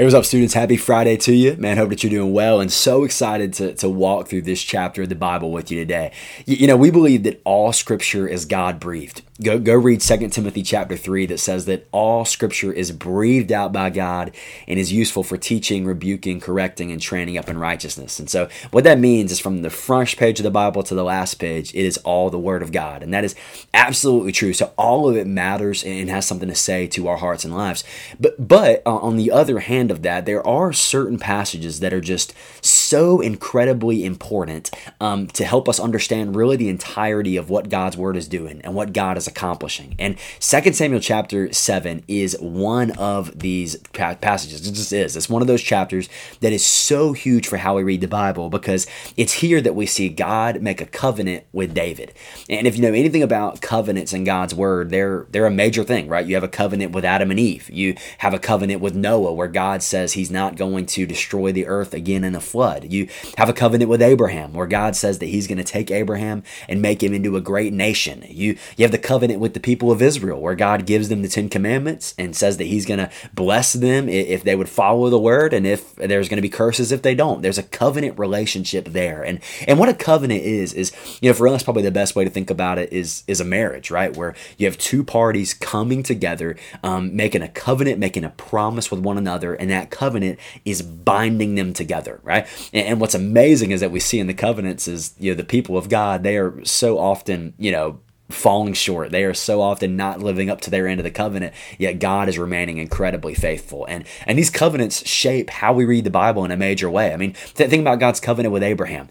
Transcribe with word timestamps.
Hey, 0.00 0.04
what's 0.04 0.14
up, 0.14 0.24
students? 0.24 0.54
Happy 0.54 0.78
Friday 0.78 1.18
to 1.18 1.34
you. 1.34 1.56
Man, 1.58 1.76
hope 1.76 1.90
that 1.90 2.02
you're 2.02 2.08
doing 2.08 2.32
well 2.32 2.58
and 2.58 2.72
so 2.72 3.04
excited 3.04 3.52
to, 3.52 3.74
to 3.74 3.90
walk 3.90 4.28
through 4.28 4.40
this 4.40 4.62
chapter 4.62 5.02
of 5.02 5.10
the 5.10 5.14
Bible 5.14 5.52
with 5.52 5.70
you 5.70 5.78
today. 5.78 6.10
You, 6.46 6.56
you 6.56 6.66
know, 6.66 6.76
we 6.78 6.90
believe 6.90 7.22
that 7.24 7.42
all 7.44 7.70
scripture 7.74 8.26
is 8.26 8.46
God 8.46 8.80
breathed. 8.80 9.20
Go, 9.42 9.58
go 9.58 9.74
read 9.74 10.02
2 10.02 10.28
Timothy 10.28 10.62
chapter 10.62 10.98
3 10.98 11.24
that 11.26 11.38
says 11.38 11.64
that 11.64 11.88
all 11.92 12.26
scripture 12.26 12.72
is 12.72 12.92
breathed 12.92 13.50
out 13.50 13.72
by 13.72 13.88
God 13.88 14.32
and 14.68 14.78
is 14.78 14.92
useful 14.92 15.22
for 15.22 15.38
teaching, 15.38 15.86
rebuking, 15.86 16.40
correcting, 16.40 16.92
and 16.92 17.00
training 17.00 17.38
up 17.38 17.48
in 17.48 17.56
righteousness. 17.56 18.18
And 18.18 18.28
so, 18.28 18.50
what 18.70 18.84
that 18.84 18.98
means 18.98 19.32
is 19.32 19.40
from 19.40 19.62
the 19.62 19.70
first 19.70 20.18
page 20.18 20.40
of 20.40 20.44
the 20.44 20.50
Bible 20.50 20.82
to 20.82 20.94
the 20.94 21.04
last 21.04 21.36
page, 21.36 21.74
it 21.74 21.86
is 21.86 21.96
all 21.98 22.28
the 22.28 22.38
Word 22.38 22.62
of 22.62 22.70
God. 22.70 23.02
And 23.02 23.14
that 23.14 23.24
is 23.24 23.34
absolutely 23.72 24.32
true. 24.32 24.52
So, 24.52 24.74
all 24.76 25.08
of 25.08 25.16
it 25.16 25.26
matters 25.26 25.84
and 25.84 26.10
has 26.10 26.26
something 26.26 26.48
to 26.48 26.54
say 26.54 26.86
to 26.88 27.08
our 27.08 27.16
hearts 27.16 27.44
and 27.44 27.54
lives. 27.54 27.82
But, 28.18 28.46
but 28.46 28.82
uh, 28.84 28.96
on 28.96 29.16
the 29.16 29.30
other 29.30 29.60
hand 29.60 29.90
of 29.90 30.02
that, 30.02 30.26
there 30.26 30.46
are 30.46 30.74
certain 30.74 31.18
passages 31.18 31.80
that 31.80 31.94
are 31.94 32.02
just 32.02 32.34
so 32.62 33.22
incredibly 33.22 34.04
important 34.04 34.70
um, 35.00 35.28
to 35.28 35.46
help 35.46 35.66
us 35.66 35.80
understand 35.80 36.36
really 36.36 36.56
the 36.56 36.68
entirety 36.68 37.38
of 37.38 37.48
what 37.48 37.70
God's 37.70 37.96
Word 37.96 38.18
is 38.18 38.28
doing 38.28 38.60
and 38.64 38.74
what 38.74 38.92
God 38.92 39.16
is 39.16 39.29
accomplishing. 39.30 39.94
And 39.98 40.18
2 40.40 40.72
Samuel 40.72 41.00
chapter 41.00 41.52
7 41.52 42.04
is 42.06 42.36
one 42.40 42.90
of 42.92 43.38
these 43.38 43.76
passages. 43.92 44.66
It 44.66 44.72
just 44.72 44.92
is. 44.92 45.16
It's 45.16 45.30
one 45.30 45.42
of 45.42 45.48
those 45.48 45.62
chapters 45.62 46.08
that 46.40 46.52
is 46.52 46.66
so 46.66 47.12
huge 47.12 47.48
for 47.48 47.56
how 47.56 47.76
we 47.76 47.82
read 47.82 48.00
the 48.00 48.08
Bible 48.08 48.50
because 48.50 48.86
it's 49.16 49.34
here 49.34 49.60
that 49.60 49.74
we 49.74 49.86
see 49.86 50.08
God 50.08 50.60
make 50.60 50.80
a 50.80 50.86
covenant 50.86 51.44
with 51.52 51.72
David. 51.72 52.12
And 52.48 52.66
if 52.66 52.76
you 52.76 52.82
know 52.82 52.92
anything 52.92 53.22
about 53.22 53.60
covenants 53.60 54.12
in 54.12 54.24
God's 54.24 54.54
word, 54.54 54.90
they're 54.90 55.26
they're 55.30 55.46
a 55.46 55.50
major 55.50 55.84
thing, 55.84 56.08
right? 56.08 56.26
You 56.26 56.34
have 56.34 56.44
a 56.44 56.48
covenant 56.48 56.92
with 56.92 57.04
Adam 57.04 57.30
and 57.30 57.38
Eve. 57.38 57.70
You 57.70 57.94
have 58.18 58.34
a 58.34 58.38
covenant 58.38 58.80
with 58.80 58.94
Noah 58.94 59.32
where 59.32 59.48
God 59.48 59.82
says 59.82 60.12
he's 60.12 60.30
not 60.30 60.56
going 60.56 60.86
to 60.86 61.06
destroy 61.06 61.52
the 61.52 61.66
earth 61.66 61.94
again 61.94 62.24
in 62.24 62.34
a 62.34 62.40
flood. 62.40 62.92
You 62.92 63.08
have 63.36 63.48
a 63.48 63.52
covenant 63.52 63.88
with 63.90 64.02
Abraham 64.02 64.52
where 64.52 64.66
God 64.66 64.96
says 64.96 65.18
that 65.20 65.26
he's 65.26 65.46
going 65.46 65.58
to 65.58 65.64
take 65.64 65.90
Abraham 65.90 66.42
and 66.68 66.82
make 66.82 67.02
him 67.02 67.14
into 67.14 67.36
a 67.36 67.40
great 67.40 67.72
nation. 67.72 68.24
You 68.28 68.56
you 68.76 68.84
have 68.84 68.92
the 68.92 68.98
covenant 68.98 69.19
covenant 69.20 69.40
with 69.40 69.52
the 69.52 69.60
people 69.60 69.92
of 69.92 70.00
Israel, 70.00 70.40
where 70.40 70.54
God 70.54 70.86
gives 70.86 71.10
them 71.10 71.20
the 71.20 71.28
Ten 71.28 71.50
Commandments 71.50 72.14
and 72.16 72.34
says 72.34 72.56
that 72.56 72.64
He's 72.64 72.86
going 72.86 73.00
to 73.00 73.10
bless 73.34 73.74
them 73.74 74.08
if 74.08 74.44
they 74.44 74.56
would 74.56 74.68
follow 74.68 75.10
the 75.10 75.18
word, 75.18 75.52
and 75.52 75.66
if 75.66 75.94
there's 75.96 76.30
going 76.30 76.38
to 76.38 76.42
be 76.42 76.48
curses 76.48 76.90
if 76.90 77.02
they 77.02 77.14
don't. 77.14 77.42
There's 77.42 77.58
a 77.58 77.62
covenant 77.62 78.18
relationship 78.18 78.86
there, 78.86 79.22
and 79.22 79.40
and 79.68 79.78
what 79.78 79.90
a 79.90 79.94
covenant 79.94 80.42
is 80.42 80.72
is 80.72 80.92
you 81.20 81.28
know 81.28 81.34
for 81.34 81.48
us 81.48 81.62
probably 81.62 81.82
the 81.82 81.90
best 81.90 82.16
way 82.16 82.24
to 82.24 82.30
think 82.30 82.48
about 82.48 82.78
it 82.78 82.94
is 82.94 83.22
is 83.26 83.42
a 83.42 83.44
marriage, 83.44 83.90
right? 83.90 84.16
Where 84.16 84.34
you 84.56 84.66
have 84.66 84.78
two 84.78 85.04
parties 85.04 85.52
coming 85.52 86.02
together, 86.02 86.56
um, 86.82 87.14
making 87.14 87.42
a 87.42 87.48
covenant, 87.48 87.98
making 87.98 88.24
a 88.24 88.30
promise 88.30 88.90
with 88.90 89.00
one 89.00 89.18
another, 89.18 89.52
and 89.52 89.68
that 89.68 89.90
covenant 89.90 90.38
is 90.64 90.80
binding 90.80 91.56
them 91.56 91.74
together, 91.74 92.20
right? 92.22 92.46
And, 92.72 92.86
and 92.86 93.00
what's 93.02 93.14
amazing 93.14 93.70
is 93.70 93.80
that 93.80 93.90
we 93.90 94.00
see 94.00 94.18
in 94.18 94.28
the 94.28 94.34
covenants 94.34 94.88
is 94.88 95.14
you 95.18 95.32
know 95.32 95.36
the 95.36 95.44
people 95.44 95.76
of 95.76 95.90
God 95.90 96.22
they 96.22 96.38
are 96.38 96.64
so 96.64 96.98
often 96.98 97.52
you 97.58 97.70
know 97.70 98.00
falling 98.30 98.72
short. 98.72 99.10
They 99.10 99.24
are 99.24 99.34
so 99.34 99.60
often 99.60 99.96
not 99.96 100.20
living 100.20 100.50
up 100.50 100.60
to 100.62 100.70
their 100.70 100.88
end 100.88 101.00
of 101.00 101.04
the 101.04 101.10
covenant, 101.10 101.54
yet 101.78 101.98
God 101.98 102.28
is 102.28 102.38
remaining 102.38 102.78
incredibly 102.78 103.34
faithful. 103.34 103.86
And 103.86 104.04
and 104.26 104.38
these 104.38 104.50
covenants 104.50 105.06
shape 105.06 105.50
how 105.50 105.72
we 105.72 105.84
read 105.84 106.04
the 106.04 106.10
Bible 106.10 106.44
in 106.44 106.50
a 106.50 106.56
major 106.56 106.90
way. 106.90 107.12
I 107.12 107.16
mean, 107.16 107.32
think 107.32 107.80
about 107.80 108.00
God's 108.00 108.20
covenant 108.20 108.52
with 108.52 108.62
Abraham. 108.62 109.08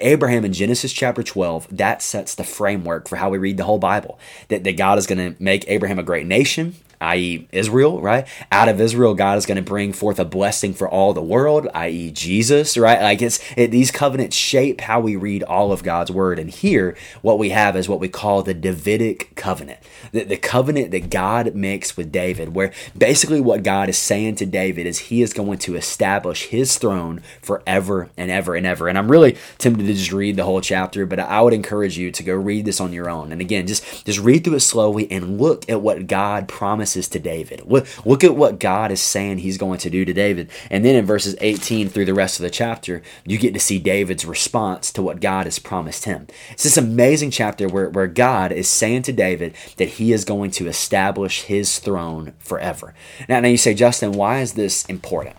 Abraham 0.00 0.44
in 0.44 0.52
Genesis 0.52 0.92
chapter 0.92 1.22
12, 1.22 1.76
that 1.76 2.02
sets 2.02 2.34
the 2.34 2.44
framework 2.44 3.08
for 3.08 3.16
how 3.16 3.30
we 3.30 3.38
read 3.38 3.56
the 3.56 3.64
whole 3.64 3.78
Bible. 3.78 4.18
That, 4.48 4.64
that 4.64 4.76
God 4.76 4.98
is 4.98 5.06
going 5.06 5.34
to 5.34 5.42
make 5.42 5.64
Abraham 5.68 5.98
a 5.98 6.02
great 6.02 6.26
nation, 6.26 6.74
i.e., 7.00 7.48
Israel, 7.52 8.00
right? 8.00 8.26
Out 8.52 8.68
of 8.68 8.80
Israel, 8.80 9.14
God 9.14 9.38
is 9.38 9.46
going 9.46 9.56
to 9.56 9.62
bring 9.62 9.92
forth 9.92 10.18
a 10.18 10.24
blessing 10.24 10.74
for 10.74 10.88
all 10.88 11.12
the 11.12 11.22
world, 11.22 11.68
i.e., 11.74 12.10
Jesus, 12.10 12.76
right? 12.76 13.00
Like 13.00 13.22
it's 13.22 13.40
it, 13.56 13.70
these 13.70 13.90
covenants 13.90 14.36
shape 14.36 14.82
how 14.82 15.00
we 15.00 15.16
read 15.16 15.42
all 15.44 15.72
of 15.72 15.82
God's 15.82 16.10
word. 16.10 16.38
And 16.38 16.50
here, 16.50 16.96
what 17.22 17.38
we 17.38 17.50
have 17.50 17.76
is 17.76 17.88
what 17.88 18.00
we 18.00 18.08
call 18.08 18.42
the 18.42 18.54
Davidic 18.54 19.34
covenant, 19.34 19.80
the, 20.12 20.24
the 20.24 20.36
covenant 20.36 20.90
that 20.90 21.10
God 21.10 21.54
makes 21.54 21.96
with 21.96 22.12
David, 22.12 22.54
where 22.54 22.72
basically 22.96 23.40
what 23.40 23.62
God 23.62 23.88
is 23.88 23.96
saying 23.96 24.36
to 24.36 24.46
David 24.46 24.86
is 24.86 24.98
he 24.98 25.22
is 25.22 25.32
going 25.32 25.58
to 25.60 25.76
establish 25.76 26.46
his 26.46 26.76
throne 26.76 27.22
forever 27.40 28.10
and 28.16 28.30
ever 28.30 28.54
and 28.54 28.66
ever. 28.66 28.88
And 28.88 28.98
I'm 28.98 29.10
really 29.10 29.36
tempted 29.58 29.86
to 29.86 29.94
just 29.94 30.12
read 30.12 30.36
the 30.36 30.44
whole 30.44 30.60
chapter, 30.60 31.06
but 31.06 31.18
I 31.18 31.40
would 31.40 31.54
encourage 31.54 31.96
you 31.96 32.10
to 32.10 32.22
go 32.22 32.34
read 32.34 32.66
this 32.66 32.80
on 32.80 32.92
your 32.92 33.08
own. 33.08 33.32
And 33.32 33.40
again, 33.40 33.66
just 33.66 34.04
just 34.04 34.18
read 34.18 34.44
through 34.44 34.56
it 34.56 34.60
slowly 34.60 35.10
and 35.10 35.40
look 35.40 35.68
at 35.70 35.80
what 35.80 36.06
God 36.06 36.46
promised 36.46 36.89
promises 36.90 37.08
to 37.08 37.20
David. 37.20 37.62
Look, 37.66 37.86
look 38.04 38.24
at 38.24 38.34
what 38.34 38.58
God 38.58 38.90
is 38.90 39.00
saying 39.00 39.38
he's 39.38 39.58
going 39.58 39.78
to 39.78 39.90
do 39.90 40.04
to 40.04 40.12
David. 40.12 40.50
And 40.70 40.84
then 40.84 40.96
in 40.96 41.06
verses 41.06 41.36
18 41.40 41.88
through 41.88 42.06
the 42.06 42.14
rest 42.14 42.40
of 42.40 42.42
the 42.42 42.50
chapter, 42.50 43.02
you 43.24 43.38
get 43.38 43.54
to 43.54 43.60
see 43.60 43.78
David's 43.78 44.24
response 44.24 44.92
to 44.92 45.02
what 45.02 45.20
God 45.20 45.46
has 45.46 45.60
promised 45.60 46.04
him. 46.04 46.26
It's 46.50 46.64
this 46.64 46.76
amazing 46.76 47.30
chapter 47.30 47.68
where, 47.68 47.90
where 47.90 48.08
God 48.08 48.50
is 48.50 48.68
saying 48.68 49.02
to 49.02 49.12
David 49.12 49.54
that 49.76 50.00
he 50.00 50.12
is 50.12 50.24
going 50.24 50.50
to 50.52 50.66
establish 50.66 51.42
his 51.42 51.78
throne 51.78 52.32
forever. 52.38 52.92
Now, 53.28 53.38
now 53.40 53.48
you 53.48 53.56
say, 53.56 53.74
Justin, 53.74 54.12
why 54.12 54.40
is 54.40 54.54
this 54.54 54.84
important? 54.86 55.36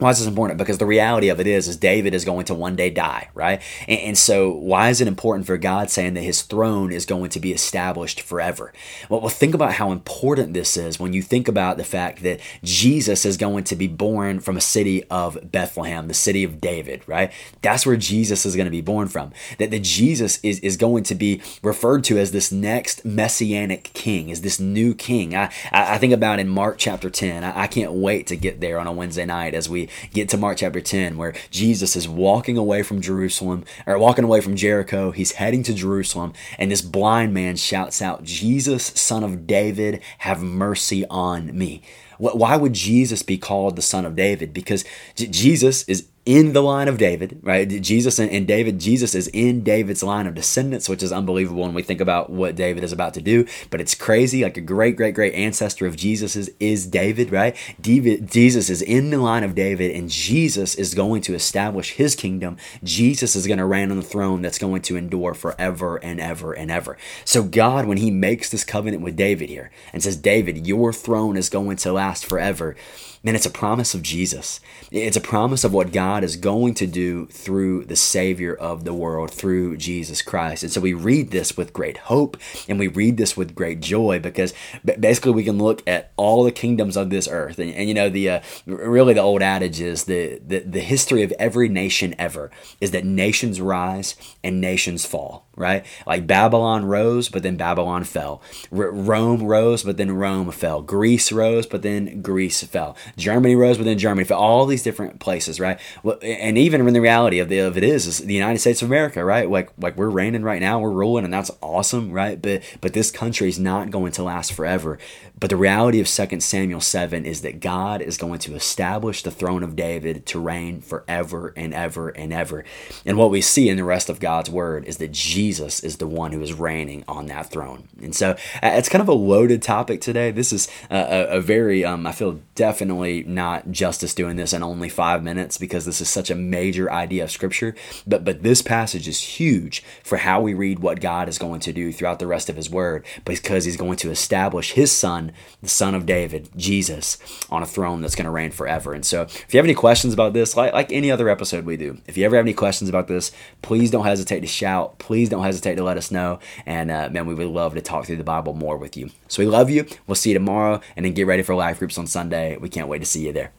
Why 0.00 0.08
is 0.08 0.18
this 0.18 0.26
important? 0.26 0.56
Because 0.56 0.78
the 0.78 0.86
reality 0.86 1.28
of 1.28 1.40
it 1.40 1.46
is, 1.46 1.68
is 1.68 1.76
David 1.76 2.14
is 2.14 2.24
going 2.24 2.46
to 2.46 2.54
one 2.54 2.74
day 2.74 2.88
die, 2.88 3.28
right? 3.34 3.60
And, 3.86 4.00
and, 4.00 4.18
so, 4.18 4.50
why 4.50 4.88
is 4.88 5.02
it 5.02 5.06
important 5.06 5.46
for 5.46 5.58
God 5.58 5.90
saying 5.90 6.14
that 6.14 6.22
His 6.22 6.40
throne 6.40 6.90
is 6.90 7.04
going 7.04 7.28
to 7.30 7.40
be 7.40 7.52
established 7.52 8.22
forever? 8.22 8.72
Well, 9.10 9.20
well, 9.20 9.28
think 9.28 9.54
about 9.54 9.74
how 9.74 9.92
important 9.92 10.54
this 10.54 10.78
is 10.78 10.98
when 10.98 11.12
you 11.12 11.20
think 11.20 11.48
about 11.48 11.76
the 11.76 11.84
fact 11.84 12.22
that 12.22 12.40
Jesus 12.64 13.26
is 13.26 13.36
going 13.36 13.64
to 13.64 13.76
be 13.76 13.88
born 13.88 14.40
from 14.40 14.56
a 14.56 14.60
city 14.62 15.04
of 15.04 15.38
Bethlehem, 15.52 16.08
the 16.08 16.14
city 16.14 16.44
of 16.44 16.62
David, 16.62 17.02
right? 17.06 17.30
That's 17.60 17.84
where 17.84 17.96
Jesus 17.96 18.46
is 18.46 18.56
going 18.56 18.64
to 18.64 18.70
be 18.70 18.80
born 18.80 19.06
from. 19.06 19.32
That 19.58 19.70
the 19.70 19.78
Jesus 19.78 20.40
is 20.42 20.60
is 20.60 20.78
going 20.78 21.04
to 21.04 21.14
be 21.14 21.42
referred 21.62 22.04
to 22.04 22.16
as 22.16 22.32
this 22.32 22.50
next 22.50 23.04
messianic 23.04 23.92
king, 23.92 24.32
as 24.32 24.40
this 24.40 24.58
new 24.58 24.94
king. 24.94 25.36
I 25.36 25.50
I 25.70 25.98
think 25.98 26.14
about 26.14 26.38
in 26.38 26.48
Mark 26.48 26.78
chapter 26.78 27.10
ten. 27.10 27.44
I, 27.44 27.64
I 27.64 27.66
can't 27.66 27.92
wait 27.92 28.26
to 28.28 28.36
get 28.36 28.62
there 28.62 28.80
on 28.80 28.86
a 28.86 28.92
Wednesday 28.92 29.26
night 29.26 29.52
as 29.52 29.68
we 29.68 29.89
get 30.12 30.28
to 30.30 30.36
Mark 30.36 30.58
chapter 30.58 30.80
10, 30.80 31.16
where 31.16 31.34
Jesus 31.50 31.96
is 31.96 32.08
walking 32.08 32.56
away 32.56 32.82
from 32.82 33.00
Jerusalem, 33.00 33.64
or 33.86 33.98
walking 33.98 34.24
away 34.24 34.40
from 34.40 34.56
Jericho. 34.56 35.10
He's 35.10 35.32
heading 35.32 35.62
to 35.64 35.74
Jerusalem, 35.74 36.32
and 36.58 36.70
this 36.70 36.82
blind 36.82 37.34
man 37.34 37.56
shouts 37.56 38.00
out, 38.02 38.24
Jesus, 38.24 38.86
son 38.86 39.24
of 39.24 39.46
David, 39.46 40.00
have 40.18 40.42
mercy 40.42 41.04
on 41.06 41.56
me. 41.56 41.82
Why 42.18 42.56
would 42.56 42.74
Jesus 42.74 43.22
be 43.22 43.38
called 43.38 43.76
the 43.76 43.82
son 43.82 44.04
of 44.04 44.14
David? 44.14 44.52
Because 44.52 44.84
Jesus 45.14 45.84
is 45.88 46.06
in 46.26 46.52
the 46.52 46.62
line 46.62 46.86
of 46.86 46.98
David, 46.98 47.40
right? 47.42 47.66
Jesus 47.66 48.18
and 48.18 48.46
David, 48.46 48.78
Jesus 48.78 49.14
is 49.14 49.28
in 49.28 49.64
David's 49.64 50.02
line 50.02 50.26
of 50.26 50.34
descendants, 50.34 50.88
which 50.88 51.02
is 51.02 51.12
unbelievable 51.12 51.62
when 51.62 51.72
we 51.72 51.82
think 51.82 52.00
about 52.00 52.28
what 52.28 52.54
David 52.54 52.84
is 52.84 52.92
about 52.92 53.14
to 53.14 53.22
do. 53.22 53.46
But 53.70 53.80
it's 53.80 53.94
crazy. 53.94 54.42
Like 54.42 54.58
a 54.58 54.60
great, 54.60 54.96
great, 54.96 55.14
great 55.14 55.32
ancestor 55.34 55.86
of 55.86 55.96
Jesus 55.96 56.36
is, 56.36 56.52
is 56.60 56.86
David, 56.86 57.32
right? 57.32 57.56
David, 57.80 58.30
Jesus 58.30 58.68
is 58.68 58.82
in 58.82 59.10
the 59.10 59.18
line 59.18 59.44
of 59.44 59.54
David, 59.54 59.96
and 59.96 60.10
Jesus 60.10 60.74
is 60.74 60.94
going 60.94 61.22
to 61.22 61.34
establish 61.34 61.92
his 61.92 62.14
kingdom. 62.14 62.58
Jesus 62.84 63.34
is 63.34 63.46
going 63.46 63.58
to 63.58 63.64
reign 63.64 63.90
on 63.90 63.96
the 63.96 64.02
throne 64.02 64.42
that's 64.42 64.58
going 64.58 64.82
to 64.82 64.96
endure 64.96 65.32
forever 65.32 65.96
and 65.96 66.20
ever 66.20 66.52
and 66.52 66.70
ever. 66.70 66.98
So 67.24 67.42
God, 67.42 67.86
when 67.86 67.96
he 67.96 68.10
makes 68.10 68.50
this 68.50 68.64
covenant 68.64 69.02
with 69.02 69.16
David 69.16 69.48
here 69.48 69.70
and 69.92 70.02
says, 70.02 70.16
David, 70.16 70.66
your 70.66 70.92
throne 70.92 71.38
is 71.38 71.48
going 71.48 71.78
to 71.78 71.92
last 71.92 72.26
forever 72.26 72.76
then 73.22 73.34
it's 73.34 73.46
a 73.46 73.50
promise 73.50 73.94
of 73.94 74.02
Jesus. 74.02 74.60
It's 74.90 75.16
a 75.16 75.20
promise 75.20 75.62
of 75.62 75.74
what 75.74 75.92
God 75.92 76.09
is 76.18 76.36
going 76.36 76.74
to 76.74 76.86
do 76.86 77.26
through 77.26 77.84
the 77.84 77.96
Savior 77.96 78.54
of 78.54 78.84
the 78.84 78.94
world, 78.94 79.30
through 79.30 79.76
Jesus 79.76 80.22
Christ. 80.22 80.62
And 80.62 80.72
so 80.72 80.80
we 80.80 80.92
read 80.92 81.30
this 81.30 81.56
with 81.56 81.72
great 81.72 81.98
hope 81.98 82.36
and 82.68 82.78
we 82.78 82.88
read 82.88 83.16
this 83.16 83.36
with 83.36 83.54
great 83.54 83.80
joy 83.80 84.18
because 84.18 84.52
basically 84.98 85.32
we 85.32 85.44
can 85.44 85.58
look 85.58 85.82
at 85.86 86.12
all 86.16 86.44
the 86.44 86.52
kingdoms 86.52 86.96
of 86.96 87.10
this 87.10 87.28
earth. 87.28 87.58
And, 87.58 87.72
and 87.74 87.88
you 87.88 87.94
know, 87.94 88.08
the 88.08 88.28
uh, 88.28 88.40
really 88.66 89.14
the 89.14 89.20
old 89.20 89.42
adage 89.42 89.80
is 89.80 90.04
the, 90.04 90.40
the, 90.46 90.60
the 90.60 90.80
history 90.80 91.22
of 91.22 91.32
every 91.38 91.68
nation 91.68 92.14
ever 92.18 92.50
is 92.80 92.90
that 92.90 93.04
nations 93.04 93.60
rise 93.60 94.16
and 94.42 94.60
nations 94.60 95.04
fall 95.04 95.46
right? 95.60 95.84
Like 96.06 96.26
Babylon 96.26 96.86
rose, 96.86 97.28
but 97.28 97.42
then 97.42 97.56
Babylon 97.56 98.04
fell. 98.04 98.40
R- 98.72 98.90
Rome 98.90 99.42
rose, 99.42 99.82
but 99.82 99.98
then 99.98 100.10
Rome 100.12 100.50
fell. 100.52 100.80
Greece 100.80 101.30
rose, 101.30 101.66
but 101.66 101.82
then 101.82 102.22
Greece 102.22 102.62
fell. 102.62 102.96
Germany 103.18 103.54
rose, 103.54 103.76
but 103.76 103.84
then 103.84 103.98
Germany 103.98 104.24
fell. 104.24 104.40
All 104.40 104.64
these 104.64 104.82
different 104.82 105.20
places, 105.20 105.60
right? 105.60 105.78
And 106.22 106.58
even 106.58 106.84
when 106.84 106.94
the 106.94 107.00
reality 107.00 107.38
of, 107.38 107.48
the, 107.48 107.58
of 107.58 107.76
it 107.76 107.84
is, 107.84 108.06
is 108.06 108.18
the 108.18 108.34
United 108.34 108.58
States 108.58 108.82
of 108.82 108.88
America, 108.88 109.24
right? 109.24 109.48
Like 109.48 109.70
like 109.78 109.96
we're 109.96 110.08
reigning 110.08 110.42
right 110.42 110.60
now, 110.60 110.78
we're 110.78 110.90
ruling, 110.90 111.24
and 111.24 111.32
that's 111.32 111.50
awesome, 111.60 112.10
right? 112.12 112.40
But 112.40 112.62
but 112.80 112.92
this 112.92 113.10
country 113.10 113.48
is 113.48 113.58
not 113.58 113.90
going 113.90 114.12
to 114.12 114.22
last 114.22 114.52
forever. 114.52 114.98
But 115.40 115.48
the 115.48 115.56
reality 115.56 116.00
of 116.00 116.06
2 116.06 116.40
Samuel 116.40 116.82
7 116.82 117.24
is 117.24 117.40
that 117.40 117.60
God 117.60 118.02
is 118.02 118.18
going 118.18 118.40
to 118.40 118.54
establish 118.54 119.22
the 119.22 119.30
throne 119.30 119.62
of 119.62 119.74
David 119.74 120.26
to 120.26 120.38
reign 120.38 120.82
forever 120.82 121.54
and 121.56 121.72
ever 121.72 122.10
and 122.10 122.30
ever. 122.30 122.62
And 123.06 123.16
what 123.16 123.30
we 123.30 123.40
see 123.40 123.70
in 123.70 123.78
the 123.78 123.84
rest 123.84 124.10
of 124.10 124.20
God's 124.20 124.50
word 124.50 124.84
is 124.84 124.98
that 124.98 125.12
Jesus 125.12 125.80
is 125.80 125.96
the 125.96 126.06
one 126.06 126.32
who 126.32 126.42
is 126.42 126.52
reigning 126.52 127.04
on 127.08 127.24
that 127.26 127.46
throne. 127.50 127.88
And 128.02 128.14
so 128.14 128.36
it's 128.62 128.90
kind 128.90 129.00
of 129.00 129.08
a 129.08 129.14
loaded 129.14 129.62
topic 129.62 130.02
today. 130.02 130.30
This 130.30 130.52
is 130.52 130.68
a, 130.90 131.36
a 131.36 131.40
very, 131.40 131.86
um, 131.86 132.06
I 132.06 132.12
feel 132.12 132.40
definitely 132.54 133.22
not 133.22 133.70
justice 133.72 134.12
doing 134.12 134.36
this 134.36 134.52
in 134.52 134.62
only 134.62 134.90
five 134.90 135.22
minutes 135.22 135.56
because 135.56 135.86
this 135.90 136.00
is 136.00 136.08
such 136.08 136.30
a 136.30 136.34
major 136.34 136.90
idea 136.90 137.24
of 137.24 137.30
Scripture. 137.30 137.74
But, 138.06 138.24
but 138.24 138.42
this 138.42 138.62
passage 138.62 139.08
is 139.08 139.20
huge 139.20 139.82
for 140.02 140.18
how 140.18 140.40
we 140.40 140.54
read 140.54 140.78
what 140.78 141.00
God 141.00 141.28
is 141.28 141.38
going 141.38 141.60
to 141.60 141.72
do 141.72 141.92
throughout 141.92 142.18
the 142.18 142.26
rest 142.26 142.48
of 142.48 142.56
His 142.56 142.70
Word 142.70 143.04
because 143.24 143.64
He's 143.64 143.76
going 143.76 143.96
to 143.98 144.10
establish 144.10 144.72
His 144.72 144.92
Son, 144.92 145.32
the 145.62 145.68
Son 145.68 145.94
of 145.94 146.06
David, 146.06 146.48
Jesus, 146.56 147.18
on 147.50 147.62
a 147.62 147.66
throne 147.66 148.00
that's 148.00 148.14
going 148.14 148.24
to 148.24 148.30
reign 148.30 148.50
forever. 148.50 148.94
And 148.94 149.04
so 149.04 149.22
if 149.22 149.52
you 149.52 149.58
have 149.58 149.66
any 149.66 149.74
questions 149.74 150.14
about 150.14 150.32
this, 150.32 150.56
like, 150.56 150.72
like 150.72 150.92
any 150.92 151.10
other 151.10 151.28
episode 151.28 151.64
we 151.64 151.76
do, 151.76 151.98
if 152.06 152.16
you 152.16 152.24
ever 152.24 152.36
have 152.36 152.44
any 152.44 152.54
questions 152.54 152.88
about 152.88 153.08
this, 153.08 153.32
please 153.62 153.90
don't 153.90 154.04
hesitate 154.04 154.40
to 154.40 154.46
shout. 154.46 154.98
Please 154.98 155.28
don't 155.28 155.42
hesitate 155.42 155.74
to 155.74 155.82
let 155.82 155.96
us 155.96 156.10
know. 156.10 156.38
And 156.66 156.90
uh, 156.90 157.08
man, 157.10 157.26
we 157.26 157.34
would 157.34 157.48
love 157.48 157.74
to 157.74 157.80
talk 157.80 158.06
through 158.06 158.16
the 158.16 158.24
Bible 158.24 158.54
more 158.54 158.76
with 158.76 158.96
you. 158.96 159.10
So 159.28 159.42
we 159.42 159.48
love 159.48 159.70
you. 159.70 159.86
We'll 160.06 160.14
see 160.14 160.30
you 160.30 160.34
tomorrow 160.34 160.80
and 160.96 161.04
then 161.04 161.14
get 161.14 161.26
ready 161.26 161.42
for 161.42 161.54
life 161.54 161.78
groups 161.78 161.98
on 161.98 162.06
Sunday. 162.06 162.56
We 162.56 162.68
can't 162.68 162.88
wait 162.88 163.00
to 163.00 163.06
see 163.06 163.26
you 163.26 163.32
there. 163.32 163.52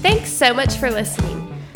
Thanks 0.00 0.30
so 0.30 0.54
much 0.54 0.76
for 0.76 0.90
listening. 0.90 1.37